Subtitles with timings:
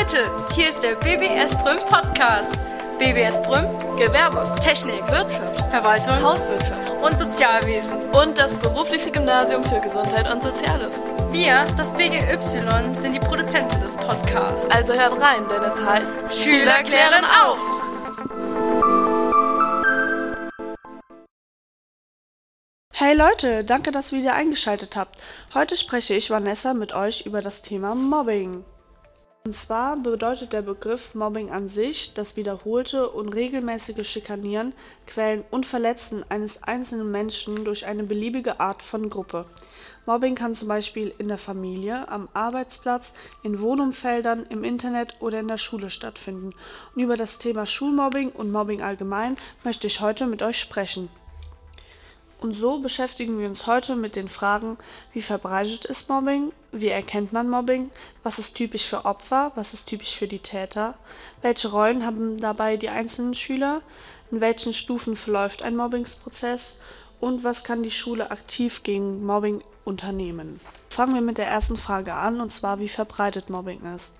[0.00, 2.50] Leute, hier ist der BBS Brüm Podcast.
[2.98, 3.66] BBS Brüm,
[3.98, 7.92] Gewerbe, Technik, Wirtschaft, Verwaltung Hauswirtschaft und Sozialwesen.
[8.12, 10.98] und das berufliche Gymnasium für Gesundheit und Soziales.
[11.32, 14.70] Wir, das BGY, sind die Produzenten des Podcasts.
[14.70, 17.58] Also hört rein, denn es heißt Schüler klären auf!
[22.94, 25.18] Hey Leute, danke, dass ihr wieder eingeschaltet habt.
[25.52, 28.64] Heute spreche ich Vanessa mit euch über das Thema Mobbing.
[29.46, 34.74] Und zwar bedeutet der Begriff Mobbing an sich das wiederholte und regelmäßige Schikanieren,
[35.06, 39.46] Quälen und Verletzen eines einzelnen Menschen durch eine beliebige Art von Gruppe.
[40.04, 45.48] Mobbing kann zum Beispiel in der Familie, am Arbeitsplatz, in Wohnumfeldern, im Internet oder in
[45.48, 46.52] der Schule stattfinden.
[46.94, 51.08] Und über das Thema Schulmobbing und Mobbing allgemein möchte ich heute mit euch sprechen.
[52.40, 54.78] Und so beschäftigen wir uns heute mit den Fragen,
[55.12, 57.90] wie verbreitet ist Mobbing, wie erkennt man Mobbing,
[58.22, 60.94] was ist typisch für Opfer, was ist typisch für die Täter,
[61.42, 63.82] welche Rollen haben dabei die einzelnen Schüler,
[64.30, 66.78] in welchen Stufen verläuft ein Mobbingsprozess
[67.20, 70.60] und was kann die Schule aktiv gegen Mobbing unternehmen.
[70.90, 74.12] Fangen wir mit der ersten Frage an, und zwar wie verbreitet Mobbing ist.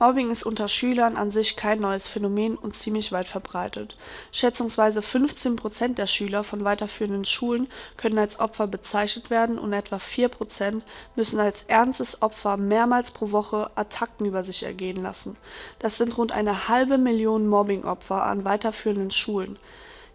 [0.00, 3.96] Mobbing ist unter Schülern an sich kein neues Phänomen und ziemlich weit verbreitet.
[4.32, 10.00] Schätzungsweise 15 Prozent der Schüler von weiterführenden Schulen können als Opfer bezeichnet werden und etwa
[10.00, 15.36] 4 Prozent müssen als ernstes Opfer mehrmals pro Woche Attacken über sich ergehen lassen.
[15.78, 19.56] Das sind rund eine halbe Million Mobbingopfer an weiterführenden Schulen.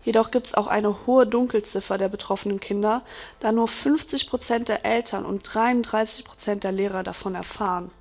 [0.03, 3.01] Jedoch gibt es auch eine hohe Dunkelziffer der betroffenen Kinder,
[3.39, 7.91] da nur 50 Prozent der Eltern und 33 Prozent der Lehrer davon erfahren.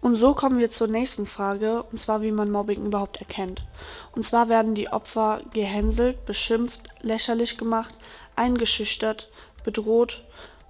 [0.00, 3.62] Und so kommen wir zur nächsten Frage, und zwar wie man Mobbing überhaupt erkennt.
[4.12, 7.96] Und zwar werden die Opfer gehänselt, beschimpft, lächerlich gemacht,
[8.36, 9.30] eingeschüchtert,
[9.64, 10.24] bedroht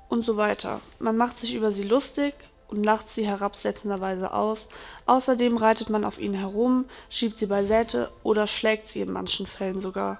[0.08, 0.80] und so weiter.
[1.00, 2.34] Man macht sich über sie lustig
[2.69, 4.69] und lacht sie herabsetzenderweise aus.
[5.06, 9.81] Außerdem reitet man auf ihnen herum, schiebt sie beiseite oder schlägt sie in manchen Fällen
[9.81, 10.19] sogar.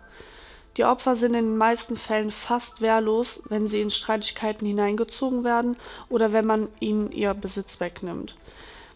[0.77, 5.76] Die Opfer sind in den meisten Fällen fast wehrlos, wenn sie in Streitigkeiten hineingezogen werden
[6.10, 8.37] oder wenn man ihnen ihr Besitz wegnimmt.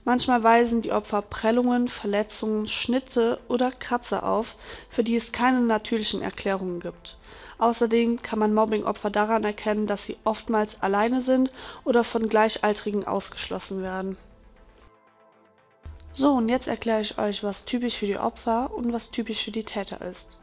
[0.04, 4.56] Manchmal weisen die Opfer Prellungen, Verletzungen, Schnitte oder Kratzer auf,
[4.88, 7.16] für die es keine natürlichen Erklärungen gibt.
[7.60, 11.52] Außerdem kann man Mobbingopfer daran erkennen, dass sie oftmals alleine sind
[11.84, 14.16] oder von Gleichaltrigen ausgeschlossen werden.
[16.14, 19.50] So, und jetzt erkläre ich euch, was typisch für die Opfer und was typisch für
[19.50, 20.38] die Täter ist.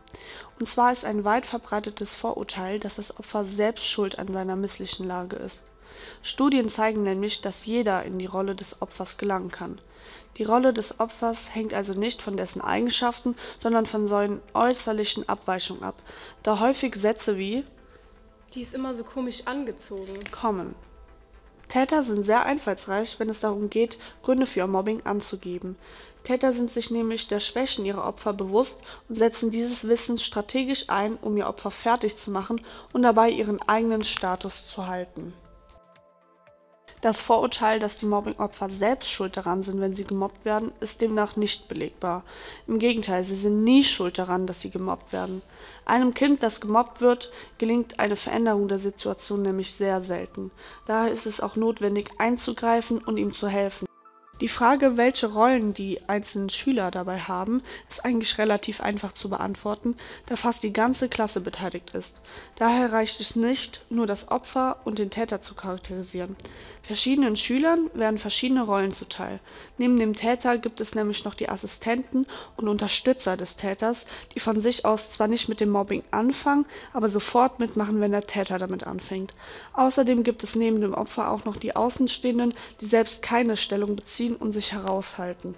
[0.59, 5.07] Und zwar ist ein weit verbreitetes Vorurteil, dass das Opfer selbst schuld an seiner misslichen
[5.07, 5.71] Lage ist.
[6.21, 9.79] Studien zeigen nämlich, dass jeder in die Rolle des Opfers gelangen kann.
[10.37, 15.83] Die Rolle des Opfers hängt also nicht von dessen Eigenschaften, sondern von seinen äußerlichen Abweichungen
[15.83, 15.95] ab,
[16.43, 17.63] da häufig Sätze wie
[18.53, 20.19] Die ist immer so komisch angezogen.
[20.31, 20.75] kommen.
[21.69, 25.75] Täter sind sehr einfallsreich, wenn es darum geht, Gründe für ihr Mobbing anzugeben.
[26.23, 31.17] Täter sind sich nämlich der Schwächen ihrer Opfer bewusst und setzen dieses Wissen strategisch ein,
[31.21, 32.61] um ihr Opfer fertig zu machen
[32.93, 35.33] und dabei ihren eigenen Status zu halten.
[37.01, 41.35] Das Vorurteil, dass die Mobbingopfer selbst schuld daran sind, wenn sie gemobbt werden, ist demnach
[41.35, 42.23] nicht belegbar.
[42.65, 45.43] Im Gegenteil, sie sind nie schuld daran, dass sie gemobbt werden.
[45.85, 50.49] Einem Kind, das gemobbt wird, gelingt eine Veränderung der Situation nämlich sehr selten.
[50.87, 53.87] Daher ist es auch notwendig, einzugreifen und ihm zu helfen.
[54.39, 59.95] Die Frage, welche Rollen die einzelnen Schüler dabei haben, ist eigentlich relativ einfach zu beantworten,
[60.27, 62.21] da fast die ganze Klasse beteiligt ist.
[62.55, 66.35] Daher reicht es nicht, nur das Opfer und den Täter zu charakterisieren.
[66.83, 69.39] Verschiedenen Schülern werden verschiedene Rollen zuteil.
[69.79, 72.27] Neben dem Täter gibt es nämlich noch die Assistenten
[72.57, 74.05] und Unterstützer des Täters,
[74.35, 78.27] die von sich aus zwar nicht mit dem Mobbing anfangen, aber sofort mitmachen, wenn der
[78.27, 79.33] Täter damit anfängt.
[79.73, 84.26] Außerdem gibt es neben dem Opfer auch noch die Außenstehenden, die selbst keine Stellung beziehen
[84.35, 85.55] und sich heraushalten.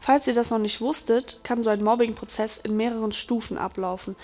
[0.00, 4.16] Falls ihr das noch nicht wusstet, kann so ein Mobbing-Prozess in mehreren Stufen ablaufen.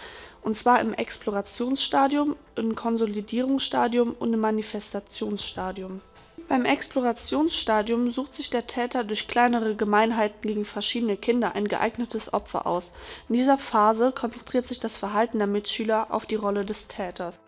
[0.42, 6.00] Und zwar im Explorationsstadium, im Konsolidierungsstadium und im Manifestationsstadium.
[6.48, 12.66] Beim Explorationsstadium sucht sich der Täter durch kleinere Gemeinheiten gegen verschiedene Kinder ein geeignetes Opfer
[12.66, 12.92] aus.
[13.28, 17.38] In dieser Phase konzentriert sich das Verhalten der Mitschüler auf die Rolle des Täters.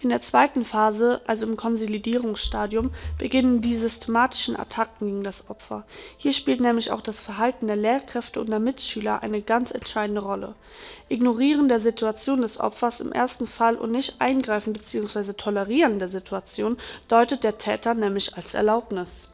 [0.00, 5.84] In der zweiten Phase, also im Konsolidierungsstadium, beginnen die systematischen Attacken gegen das Opfer.
[6.16, 10.54] Hier spielt nämlich auch das Verhalten der Lehrkräfte und der Mitschüler eine ganz entscheidende Rolle.
[11.08, 15.34] Ignorieren der Situation des Opfers im ersten Fall und nicht eingreifen bzw.
[15.34, 16.76] tolerieren der Situation
[17.08, 19.31] deutet der Täter nämlich als Erlaubnis.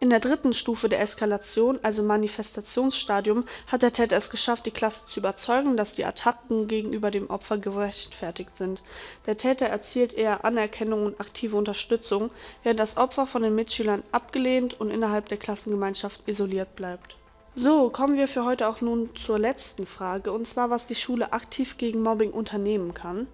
[0.00, 5.08] In der dritten Stufe der Eskalation, also Manifestationsstadium, hat der Täter es geschafft, die Klasse
[5.08, 8.80] zu überzeugen, dass die Attacken gegenüber dem Opfer gerechtfertigt sind.
[9.26, 12.30] Der Täter erzielt eher Anerkennung und aktive Unterstützung,
[12.62, 17.16] während das Opfer von den Mitschülern abgelehnt und innerhalb der Klassengemeinschaft isoliert bleibt.
[17.56, 21.32] So, kommen wir für heute auch nun zur letzten Frage, und zwar was die Schule
[21.32, 23.26] aktiv gegen Mobbing unternehmen kann.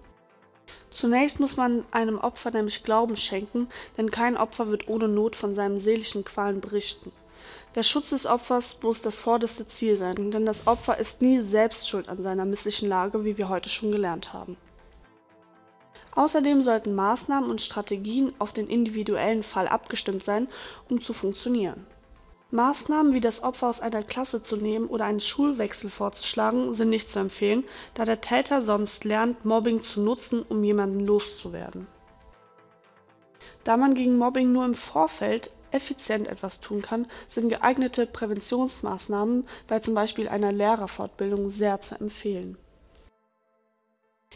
[0.95, 5.53] Zunächst muss man einem Opfer nämlich Glauben schenken, denn kein Opfer wird ohne Not von
[5.53, 7.11] seinen seelischen Qualen berichten.
[7.75, 11.89] Der Schutz des Opfers muss das vorderste Ziel sein, denn das Opfer ist nie selbst
[11.89, 14.55] schuld an seiner misslichen Lage, wie wir heute schon gelernt haben.
[16.13, 20.47] Außerdem sollten Maßnahmen und Strategien auf den individuellen Fall abgestimmt sein,
[20.89, 21.85] um zu funktionieren.
[22.51, 27.09] Maßnahmen wie das Opfer aus einer Klasse zu nehmen oder einen Schulwechsel vorzuschlagen, sind nicht
[27.09, 27.63] zu empfehlen,
[27.95, 31.87] da der Täter sonst lernt, Mobbing zu nutzen, um jemanden loszuwerden.
[33.63, 39.79] Da man gegen Mobbing nur im Vorfeld effizient etwas tun kann, sind geeignete Präventionsmaßnahmen bei
[39.79, 42.57] zum Beispiel einer Lehrerfortbildung sehr zu empfehlen.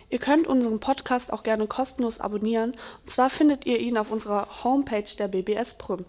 [0.10, 2.72] Ihr könnt unseren Podcast auch gerne kostenlos abonnieren,
[3.02, 6.06] und zwar findet ihr ihn auf unserer Homepage der BBS Prüm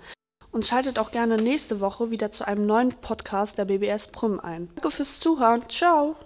[0.52, 4.68] und schaltet auch gerne nächste Woche wieder zu einem neuen Podcast der BBS Prüm ein.
[4.74, 5.68] Danke fürs Zuhören.
[5.68, 6.16] Ciao!